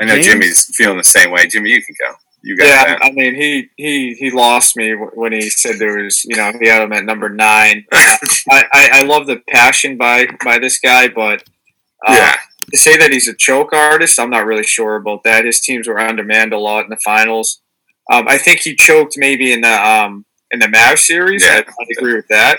[0.00, 0.26] I know James?
[0.26, 1.46] Jimmy's feeling the same way.
[1.46, 2.14] Jimmy, you can go.
[2.44, 3.04] You got yeah, that.
[3.04, 6.66] I mean he he he lost me when he said there was you know he
[6.66, 7.84] had him at number nine.
[7.92, 8.18] I,
[8.50, 11.44] I I love the passion by by this guy, but
[12.04, 12.34] uh, Yeah.
[12.72, 15.44] to say that he's a choke artist, I'm not really sure about that.
[15.44, 17.61] His teams were undermanned a lot in the finals.
[18.12, 21.42] Um, I think he choked maybe in the um, in the Mavs series.
[21.44, 21.62] Yeah.
[21.66, 22.58] I, I agree with that.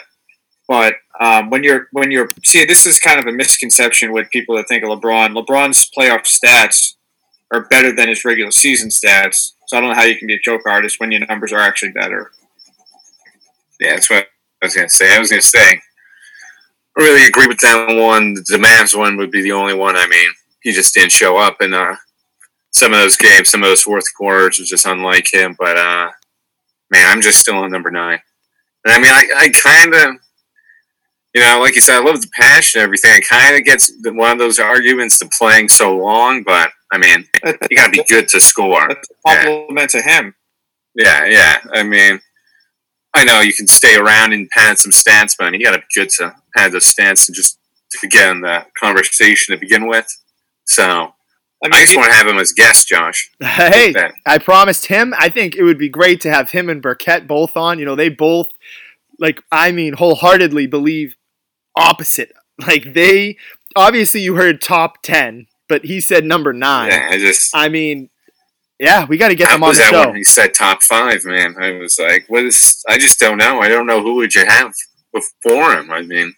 [0.67, 4.55] But um, when you're when you're see, this is kind of a misconception with people
[4.55, 5.35] that think of LeBron.
[5.37, 6.95] LeBron's playoff stats
[7.51, 9.51] are better than his regular season stats.
[9.67, 11.59] So I don't know how you can be a choke artist when your numbers are
[11.59, 12.31] actually better.
[13.79, 14.27] Yeah, that's what
[14.61, 15.15] I was gonna say.
[15.15, 15.81] I was gonna say.
[16.97, 18.33] I really agree with that one.
[18.33, 19.95] The Mavs one would be the only one.
[19.95, 20.29] I mean,
[20.61, 21.95] he just didn't show up in uh,
[22.73, 23.49] some of those games.
[23.49, 25.55] Some of those fourth quarters was just unlike him.
[25.57, 26.09] But uh,
[26.91, 28.19] man, I'm just still on number nine.
[28.86, 30.21] And I mean, I, I kind of,
[31.33, 33.17] you know, like you said, I love the passion and everything.
[33.17, 37.25] It kind of gets one of those arguments to playing so long, but I mean,
[37.71, 38.88] you got to be good to score.
[38.88, 40.36] That's a compliment to him.
[40.95, 41.59] Yeah, yeah.
[41.73, 42.19] I mean,
[43.15, 45.75] I know you can stay around and pad some stats, but I mean, you got
[45.75, 47.57] to be good to pad those stats and just
[47.99, 50.07] to get in the conversation to begin with.
[50.65, 51.13] So
[51.63, 53.32] I, mean, just he- want to have him as guest, Josh.
[53.41, 53.93] Hey,
[54.26, 55.13] I promised him.
[55.17, 57.80] I think it would be great to have him and Burkett both on.
[57.80, 58.49] You know, they both,
[59.19, 61.15] like, I mean, wholeheartedly believe
[61.76, 62.32] opposite.
[62.67, 63.38] Like, they
[63.76, 66.91] obviously you heard top 10, but he said number nine.
[66.91, 68.10] Yeah, I just I mean,
[68.80, 70.06] yeah, we got to get How them on was the that show.
[70.08, 71.56] when he said top five, man?
[71.60, 72.84] I was like, what is?
[72.88, 73.60] I just don't know.
[73.60, 74.71] I don't know who would you have
[75.13, 75.89] before him.
[75.91, 76.36] I mean,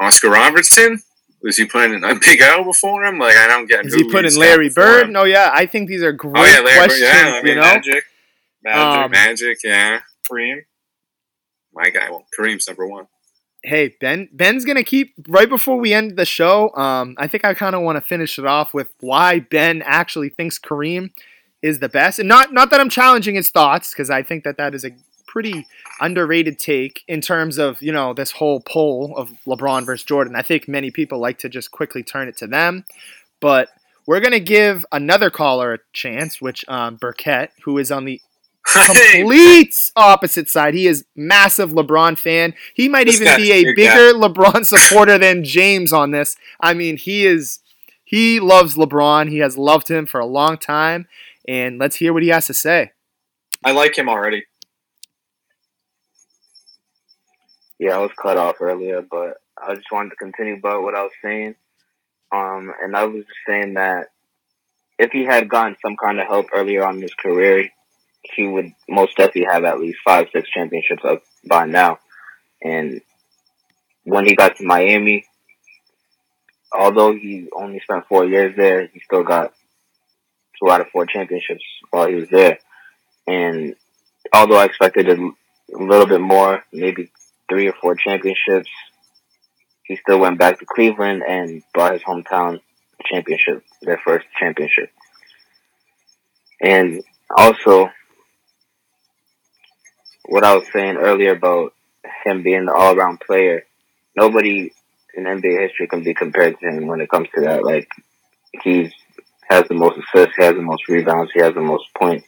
[0.00, 1.02] Oscar Robertson
[1.42, 3.18] was he putting a Big O before him?
[3.18, 3.86] Like, I don't get.
[3.86, 5.10] Is he putting Larry Bird?
[5.10, 7.00] No, yeah, I think these are great Oh yeah, Larry questions.
[7.00, 7.14] Bird.
[7.14, 8.04] Yeah, I mean, you know, Magic,
[8.64, 9.58] Magic, Um, Magic.
[9.64, 10.64] Yeah, Kareem.
[11.72, 12.10] my guy.
[12.10, 13.06] Well, Kareem's number one.
[13.62, 16.74] hey Ben Ben's gonna keep right before we end the show.
[16.76, 20.28] Um, I think I kind of want to finish it off with why Ben actually
[20.30, 21.10] thinks Kareem
[21.62, 24.56] is the best, and not not that I'm challenging his thoughts because I think that
[24.58, 24.90] that is a
[25.28, 25.66] pretty
[26.00, 30.34] underrated take in terms of you know this whole poll of LeBron versus Jordan.
[30.34, 32.84] I think many people like to just quickly turn it to them,
[33.40, 33.68] but
[34.06, 38.20] we're gonna give another caller a chance, which um, Burkett, who is on the
[38.66, 40.74] complete opposite side.
[40.74, 42.54] He is massive LeBron fan.
[42.74, 46.36] He might This even be a a big bigger LeBron supporter than James on this.
[46.60, 47.60] I mean, he is
[48.08, 49.28] he loves LeBron.
[49.28, 51.06] He has loved him for a long time.
[51.46, 52.92] And let's hear what he has to say.
[53.62, 54.44] I like him already.
[57.78, 61.02] Yeah, I was cut off earlier, but I just wanted to continue about what I
[61.02, 61.54] was saying.
[62.32, 64.08] Um, and I was just saying that
[64.98, 67.68] if he had gotten some kind of help earlier on in his career,
[68.22, 71.98] he would most definitely have at least five, six championships up by now.
[72.62, 73.00] And
[74.02, 75.24] when he got to Miami,
[76.72, 79.52] although he only spent four years there, he still got
[80.58, 82.58] two out of four championships while he was there.
[83.26, 83.76] And
[84.32, 87.10] although I expected a, a little bit more, maybe
[87.48, 88.70] three or four championships,
[89.84, 92.60] he still went back to Cleveland and brought his hometown
[93.04, 94.90] championship, their first championship.
[96.60, 97.02] And
[97.36, 97.88] also,
[100.26, 101.72] what I was saying earlier about
[102.24, 103.64] him being the all around player,
[104.16, 104.72] nobody
[105.14, 107.64] in NBA history can be compared to him when it comes to that.
[107.64, 107.88] Like,
[108.62, 108.92] he
[109.48, 112.26] has the most assists, he has the most rebounds, he has the most points.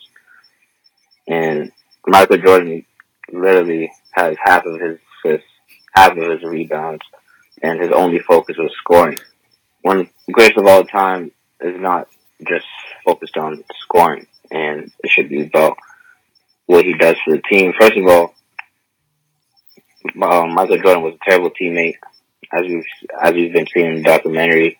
[1.28, 1.70] And
[2.06, 2.86] Michael Jordan
[3.30, 5.48] literally has half of his assists,
[5.94, 7.02] half of his rebounds,
[7.62, 9.18] and his only focus was scoring.
[9.82, 12.08] One greatest of all time is not
[12.46, 12.66] just
[13.04, 15.76] focused on scoring, and it should be about
[16.66, 17.72] what he does for the team.
[17.78, 18.34] First of all,
[20.22, 21.96] um, Michael Jordan was a terrible teammate,
[22.52, 22.84] as we've
[23.20, 24.78] as we've been seeing in the documentary.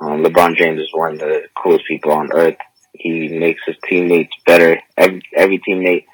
[0.00, 2.56] Um, LeBron James is one of the coolest people on earth.
[2.92, 4.80] He makes his teammates better.
[4.96, 6.06] Every every teammate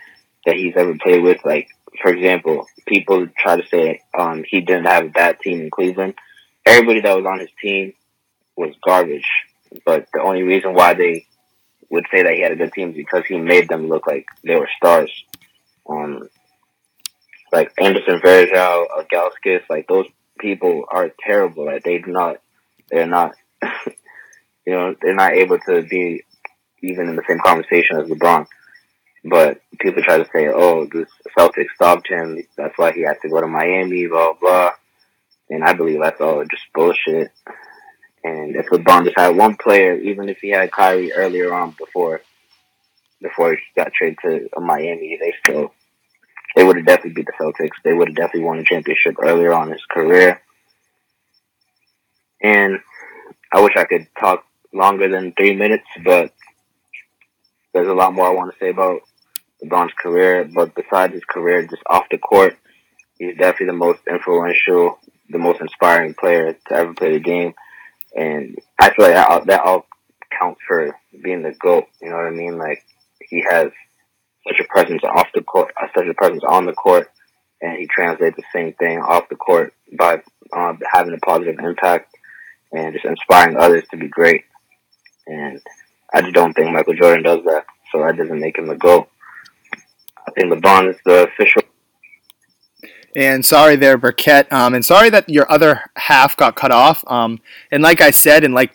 [0.46, 1.68] that he's ever played with, like
[2.00, 6.14] for example, people try to say um, he didn't have a bad team in Cleveland.
[6.66, 7.92] Everybody that was on his team
[8.57, 9.26] was garbage.
[9.85, 11.26] But the only reason why they
[11.90, 14.26] would say that he had a good team is because he made them look like
[14.42, 15.11] they were stars.
[15.88, 16.28] Um,
[17.52, 20.07] like Anderson Varejao, uh, Galskis, like those
[20.38, 21.66] people are terrible.
[21.66, 22.38] Like they do not,
[22.90, 23.35] they're not,
[24.66, 26.24] you know, they're not able to be
[26.83, 28.46] even in the same conversation as LeBron.
[29.24, 32.42] But people try to say, oh, this Celtics stopped him.
[32.56, 34.72] That's why he had to go to Miami, blah, blah.
[35.48, 37.30] And I believe that's all just bullshit.
[38.22, 42.20] And if LeBron just had one player, even if he had Kyrie earlier on before,
[43.22, 45.72] before he got traded to Miami, they still,
[46.54, 47.76] they would have definitely beat the Celtics.
[47.82, 50.40] They would have definitely won a championship earlier on in his career.
[52.42, 52.78] And
[53.52, 56.32] I wish I could talk longer than three minutes, but
[57.72, 59.00] there's a lot more I want to say about
[59.64, 60.48] LeBron's career.
[60.53, 62.57] But besides his career, just off the court,
[63.18, 64.98] he's definitely the most influential,
[65.31, 67.55] the most inspiring player to ever play the game.
[68.16, 69.87] And I feel like that all,
[70.38, 71.87] counts for being the GOAT.
[72.03, 72.59] You know what I mean?
[72.59, 72.85] Like,
[73.20, 73.70] he has
[74.46, 77.09] such a presence off the court, uh, such a presence on the court,
[77.61, 80.22] and he translates the same thing off the court by
[80.53, 82.14] uh, having a positive impact
[82.72, 84.44] and just inspiring others to be great.
[85.27, 85.61] And
[86.12, 89.09] I just don't think Michael Jordan does that, so that doesn't make him the GOAT.
[90.26, 91.62] I think LeBron is the official.
[93.16, 94.52] And sorry there, Burkett.
[94.52, 97.04] Um, and sorry that your other half got cut off.
[97.06, 98.72] Um, and like I said, and like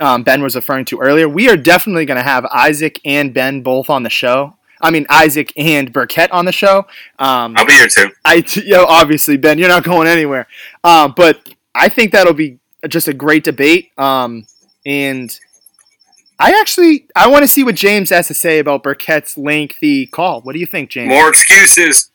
[0.00, 3.62] um, Ben was referring to earlier, we are definitely going to have Isaac and Ben
[3.62, 4.56] both on the show.
[4.80, 6.78] I mean, Isaac and Burkett on the show.
[7.18, 8.10] Um, I'll be here too.
[8.24, 10.46] I, you know, obviously, Ben, you're not going anywhere.
[10.82, 13.90] Um, but I think that'll be just a great debate.
[13.98, 14.46] Um,
[14.86, 15.38] and
[16.40, 20.40] I actually, I want to see what James has to say about Burkett's lengthy call.
[20.40, 21.10] What do you think, James?
[21.10, 22.10] More excuses.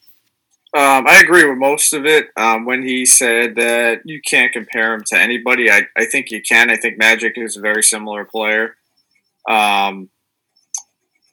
[0.75, 2.29] Um, I agree with most of it.
[2.35, 6.41] Um, when he said that you can't compare him to anybody, I, I think you
[6.41, 6.71] can.
[6.71, 8.75] I think Magic is a very similar player.
[9.47, 10.09] Um,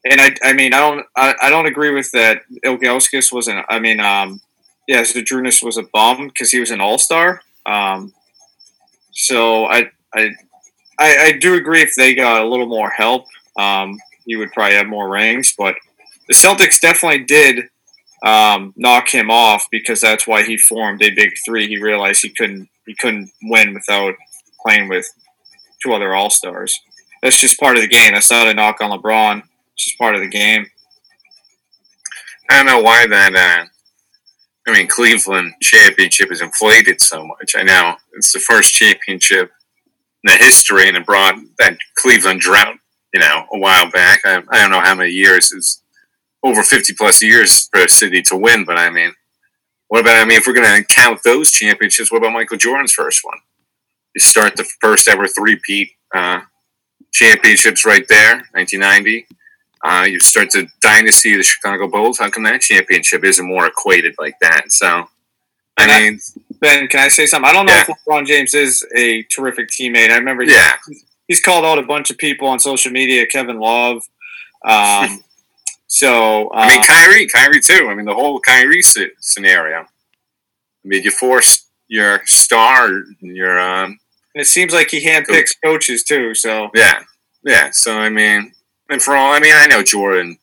[0.04, 2.42] and I, I mean, I don't, I, I don't agree with that.
[2.64, 4.42] Ilgauskas was an, I mean, um,
[4.86, 7.40] yeah, Zydrunas was a bum because he was an all star.
[7.64, 8.12] Um,
[9.12, 10.32] so I, I,
[10.98, 13.26] I, I do agree if they got a little more help,
[13.58, 15.54] um, he would probably have more rings.
[15.56, 15.74] But
[16.28, 17.68] the Celtics definitely did
[18.24, 21.66] um, knock him off because that's why he formed a big three.
[21.66, 24.14] He realized he couldn't he couldn't win without
[24.64, 25.06] playing with
[25.82, 26.78] two other All Stars.
[27.22, 28.14] That's just part of the game.
[28.14, 29.42] That's not a knock on LeBron.
[29.74, 30.66] It's just part of the game.
[32.50, 33.34] I don't know why that.
[33.34, 33.66] Uh,
[34.66, 37.54] I mean, Cleveland championship is inflated so much.
[37.56, 39.50] I know it's the first championship
[40.24, 42.76] the history, and it brought that Cleveland drought.
[43.12, 44.20] You know, a while back.
[44.24, 45.52] I, I don't know how many years.
[45.52, 45.82] It's
[46.42, 48.64] over fifty plus years for a city to win.
[48.64, 49.12] But I mean,
[49.88, 50.16] what about?
[50.16, 53.38] I mean, if we're going to count those championships, what about Michael Jordan's first one?
[54.14, 56.40] You start the first ever three-peat uh,
[57.12, 59.26] championships right there, 1990.
[59.84, 62.18] Uh, you start the dynasty of the Chicago Bulls.
[62.18, 64.70] How come that championship isn't more equated like that?
[64.70, 65.06] So,
[65.76, 66.20] I mean,
[66.62, 67.50] Ben, can I say something?
[67.50, 70.10] I don't know if LeBron James is a terrific teammate.
[70.10, 70.76] I remember he- Yeah.
[71.26, 74.04] he's called out a bunch of people on social media, Kevin Love.
[74.64, 75.24] Um,
[75.88, 77.88] so, uh, I mean, Kyrie, Kyrie too.
[77.90, 79.80] I mean, the whole Kyrie scenario.
[79.80, 79.86] I
[80.84, 82.88] mean, you force your star,
[83.20, 83.98] your um,
[84.34, 86.32] And it seems like he handpicks coaches too.
[86.34, 87.00] So, yeah,
[87.44, 87.70] yeah.
[87.72, 88.52] So I mean,
[88.88, 90.38] and for all, I mean, I know Jordan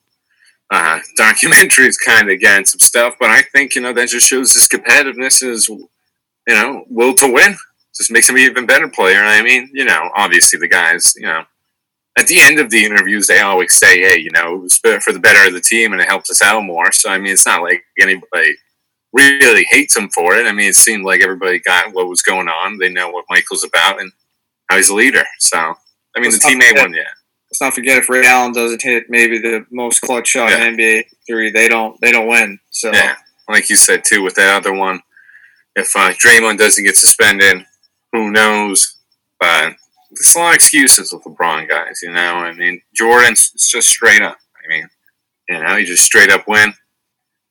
[0.70, 4.26] uh, documentary is kind of against some stuff, but I think you know that just
[4.28, 5.68] shows his competitiveness, his
[6.50, 7.56] you know will to win.
[7.96, 9.18] Just makes him an even better player.
[9.18, 11.42] And I mean, you know, obviously the guys, you know,
[12.16, 15.12] at the end of the interviews, they always say, "Hey, you know, it was for
[15.12, 17.46] the better of the team, and it helps us out more." So I mean, it's
[17.46, 18.54] not like anybody
[19.12, 20.46] really hates him for it.
[20.46, 22.78] I mean, it seemed like everybody got what was going on.
[22.78, 24.12] They know what Michael's about and
[24.68, 25.24] how he's a leader.
[25.40, 27.02] So I mean, Let's the forget- won, yeah.
[27.50, 31.04] let's not forget if Ray Allen doesn't hit maybe the most clutch shot in NBA
[31.28, 32.58] three, they don't they don't win.
[32.70, 33.16] So, Yeah,
[33.48, 35.00] like you said too, with that other one,
[35.76, 37.64] if uh, Draymond doesn't get suspended,
[38.12, 38.98] who knows?
[39.38, 39.74] But
[40.10, 42.00] there's a lot of excuses with LeBron guys.
[42.02, 44.38] You know, I mean, Jordan's it's just straight up.
[44.64, 44.88] I mean,
[45.48, 46.74] you know, you just straight up win.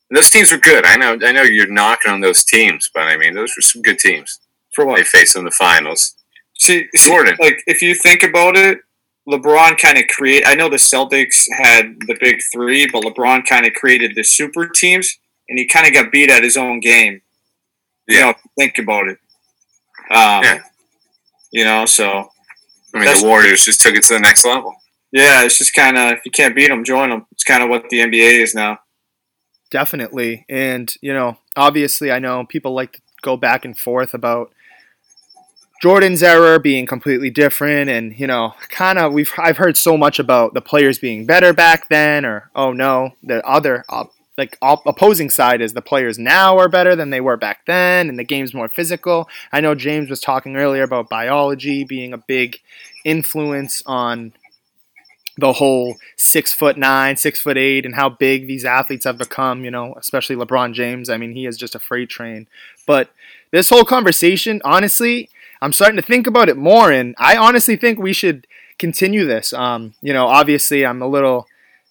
[0.09, 0.85] And those teams were good.
[0.85, 1.17] I know.
[1.23, 4.39] I know you're knocking on those teams, but I mean, those were some good teams.
[4.73, 6.15] For what they faced in the finals.
[6.59, 7.37] See, see, Jordan.
[7.39, 8.79] like if you think about it,
[9.27, 10.43] LeBron kind of create.
[10.45, 14.67] I know the Celtics had the big three, but LeBron kind of created the super
[14.67, 17.21] teams, and he kind of got beat at his own game.
[18.09, 19.17] You know, think about it.
[20.11, 20.59] Um, Yeah.
[21.51, 22.29] You know, so
[22.93, 24.73] I mean, the Warriors just took it to the next level.
[25.11, 27.25] yeah, it's just kind of if you can't beat them, join them.
[27.31, 28.79] It's kind of what the NBA is now.
[29.71, 30.45] Definitely.
[30.49, 34.51] And, you know, obviously, I know people like to go back and forth about
[35.81, 37.89] Jordan's error being completely different.
[37.89, 41.53] And, you know, kind of, we've, I've heard so much about the players being better
[41.53, 46.17] back then, or, oh no, the other, op- like, op- opposing side is the players
[46.17, 49.29] now are better than they were back then, and the game's more physical.
[49.51, 52.59] I know James was talking earlier about biology being a big
[53.05, 54.33] influence on
[55.37, 59.63] the whole six foot nine, six foot eight, and how big these athletes have become,
[59.63, 61.09] you know, especially LeBron James.
[61.09, 62.47] I mean, he is just a freight train.
[62.87, 63.11] But
[63.51, 65.29] this whole conversation, honestly,
[65.61, 68.47] I'm starting to think about it more, and I honestly think we should
[68.77, 69.53] continue this.
[69.53, 71.47] Um, you know, obviously, I'm a little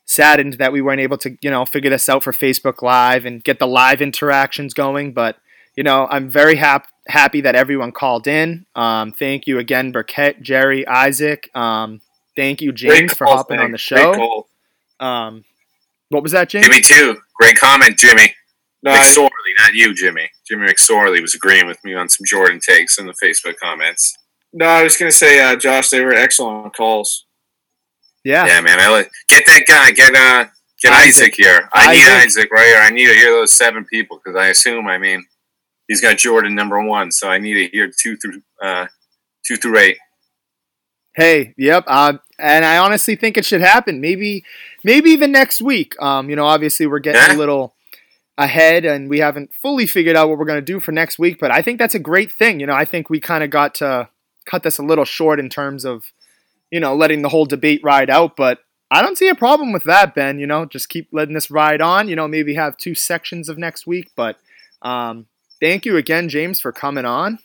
[0.09, 3.44] saddened that we weren't able to, you know, figure this out for Facebook Live and
[3.44, 5.37] get the live interactions going, but
[5.76, 8.66] you know, I'm very hap- happy that everyone called in.
[8.74, 11.49] Um, thank you again, Burkett, Jerry, Isaac.
[11.55, 12.01] Um,
[12.35, 13.66] thank you, James, Great for hopping man.
[13.66, 14.49] on the show.
[14.99, 15.45] Um,
[16.09, 16.66] what was that, James?
[16.66, 17.18] Jimmy too.
[17.39, 18.35] Great comment, Jimmy.
[18.82, 19.28] No, I- McSorley,
[19.61, 20.30] not you, Jimmy.
[20.49, 24.16] Jimmy McSorley was agreeing with me on some Jordan takes in the Facebook comments.
[24.53, 27.26] No, I was gonna say, uh, Josh, they were excellent calls.
[28.25, 28.47] Yeah.
[28.47, 28.81] Yeah, man.
[28.81, 29.91] I like get that guy.
[29.93, 30.47] Get uh,
[30.83, 31.35] get Isaac, Isaac.
[31.37, 31.69] here.
[31.73, 32.27] I need Isaac.
[32.27, 32.79] Isaac right here.
[32.79, 34.87] I need to hear those seven people because I assume.
[34.89, 35.25] I mean,
[35.87, 38.87] he's got Jordan number one, so I need to hear two through uh,
[39.47, 39.97] two through eight.
[41.14, 41.85] Hey, yep.
[41.89, 44.01] Uh, and I honestly think it should happen.
[44.01, 44.45] Maybe,
[44.85, 46.01] maybe even next week.
[46.01, 47.35] Um, you know, obviously we're getting Yeah.
[47.35, 47.75] a little
[48.37, 51.39] ahead and we haven't fully figured out what we're going to do for next week,
[51.41, 52.61] but I think that's a great thing.
[52.61, 54.11] You know, I think we kind of got to
[54.47, 56.05] cut this a little short in terms of,
[56.71, 58.61] you know, letting the whole debate ride out, but
[58.91, 60.39] I don't see a problem with that, Ben.
[60.39, 62.09] You know, just keep letting this ride on.
[62.09, 64.37] You know, maybe have two sections of next week, but
[64.83, 65.27] um,
[65.61, 67.39] thank you again, James, for coming on.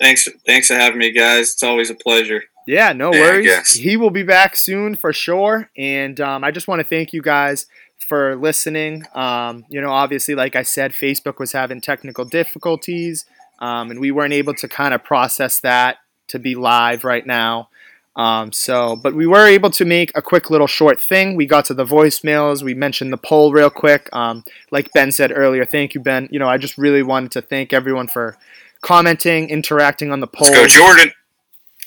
[0.00, 1.52] Thanks, thanks for having me, guys.
[1.52, 2.44] It's always a pleasure.
[2.66, 3.72] Yeah, no Yeah, worries.
[3.74, 5.70] He will be back soon for sure.
[5.76, 9.04] And um, I just want to thank you guys for listening.
[9.14, 13.24] Um, you know, obviously, like I said, Facebook was having technical difficulties,
[13.60, 15.98] um, and we weren't able to kind of process that
[16.28, 17.68] to be live right now.
[18.16, 21.36] Um, so, but we were able to make a quick little short thing.
[21.36, 22.62] We got to the voicemails.
[22.62, 24.08] We mentioned the poll real quick.
[24.12, 26.28] Um, like Ben said earlier, thank you, Ben.
[26.30, 28.38] You know, I just really wanted to thank everyone for
[28.80, 30.48] commenting, interacting on the poll.
[30.50, 31.12] Let's go, Jordan.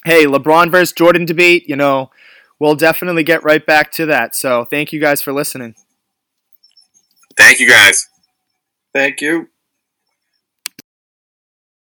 [0.06, 1.68] Hey, LeBron versus Jordan debate.
[1.68, 2.12] You know,
[2.60, 4.36] we'll definitely get right back to that.
[4.36, 5.74] So, thank you guys for listening.
[7.36, 8.08] Thank you, guys.
[8.94, 9.50] Thank you.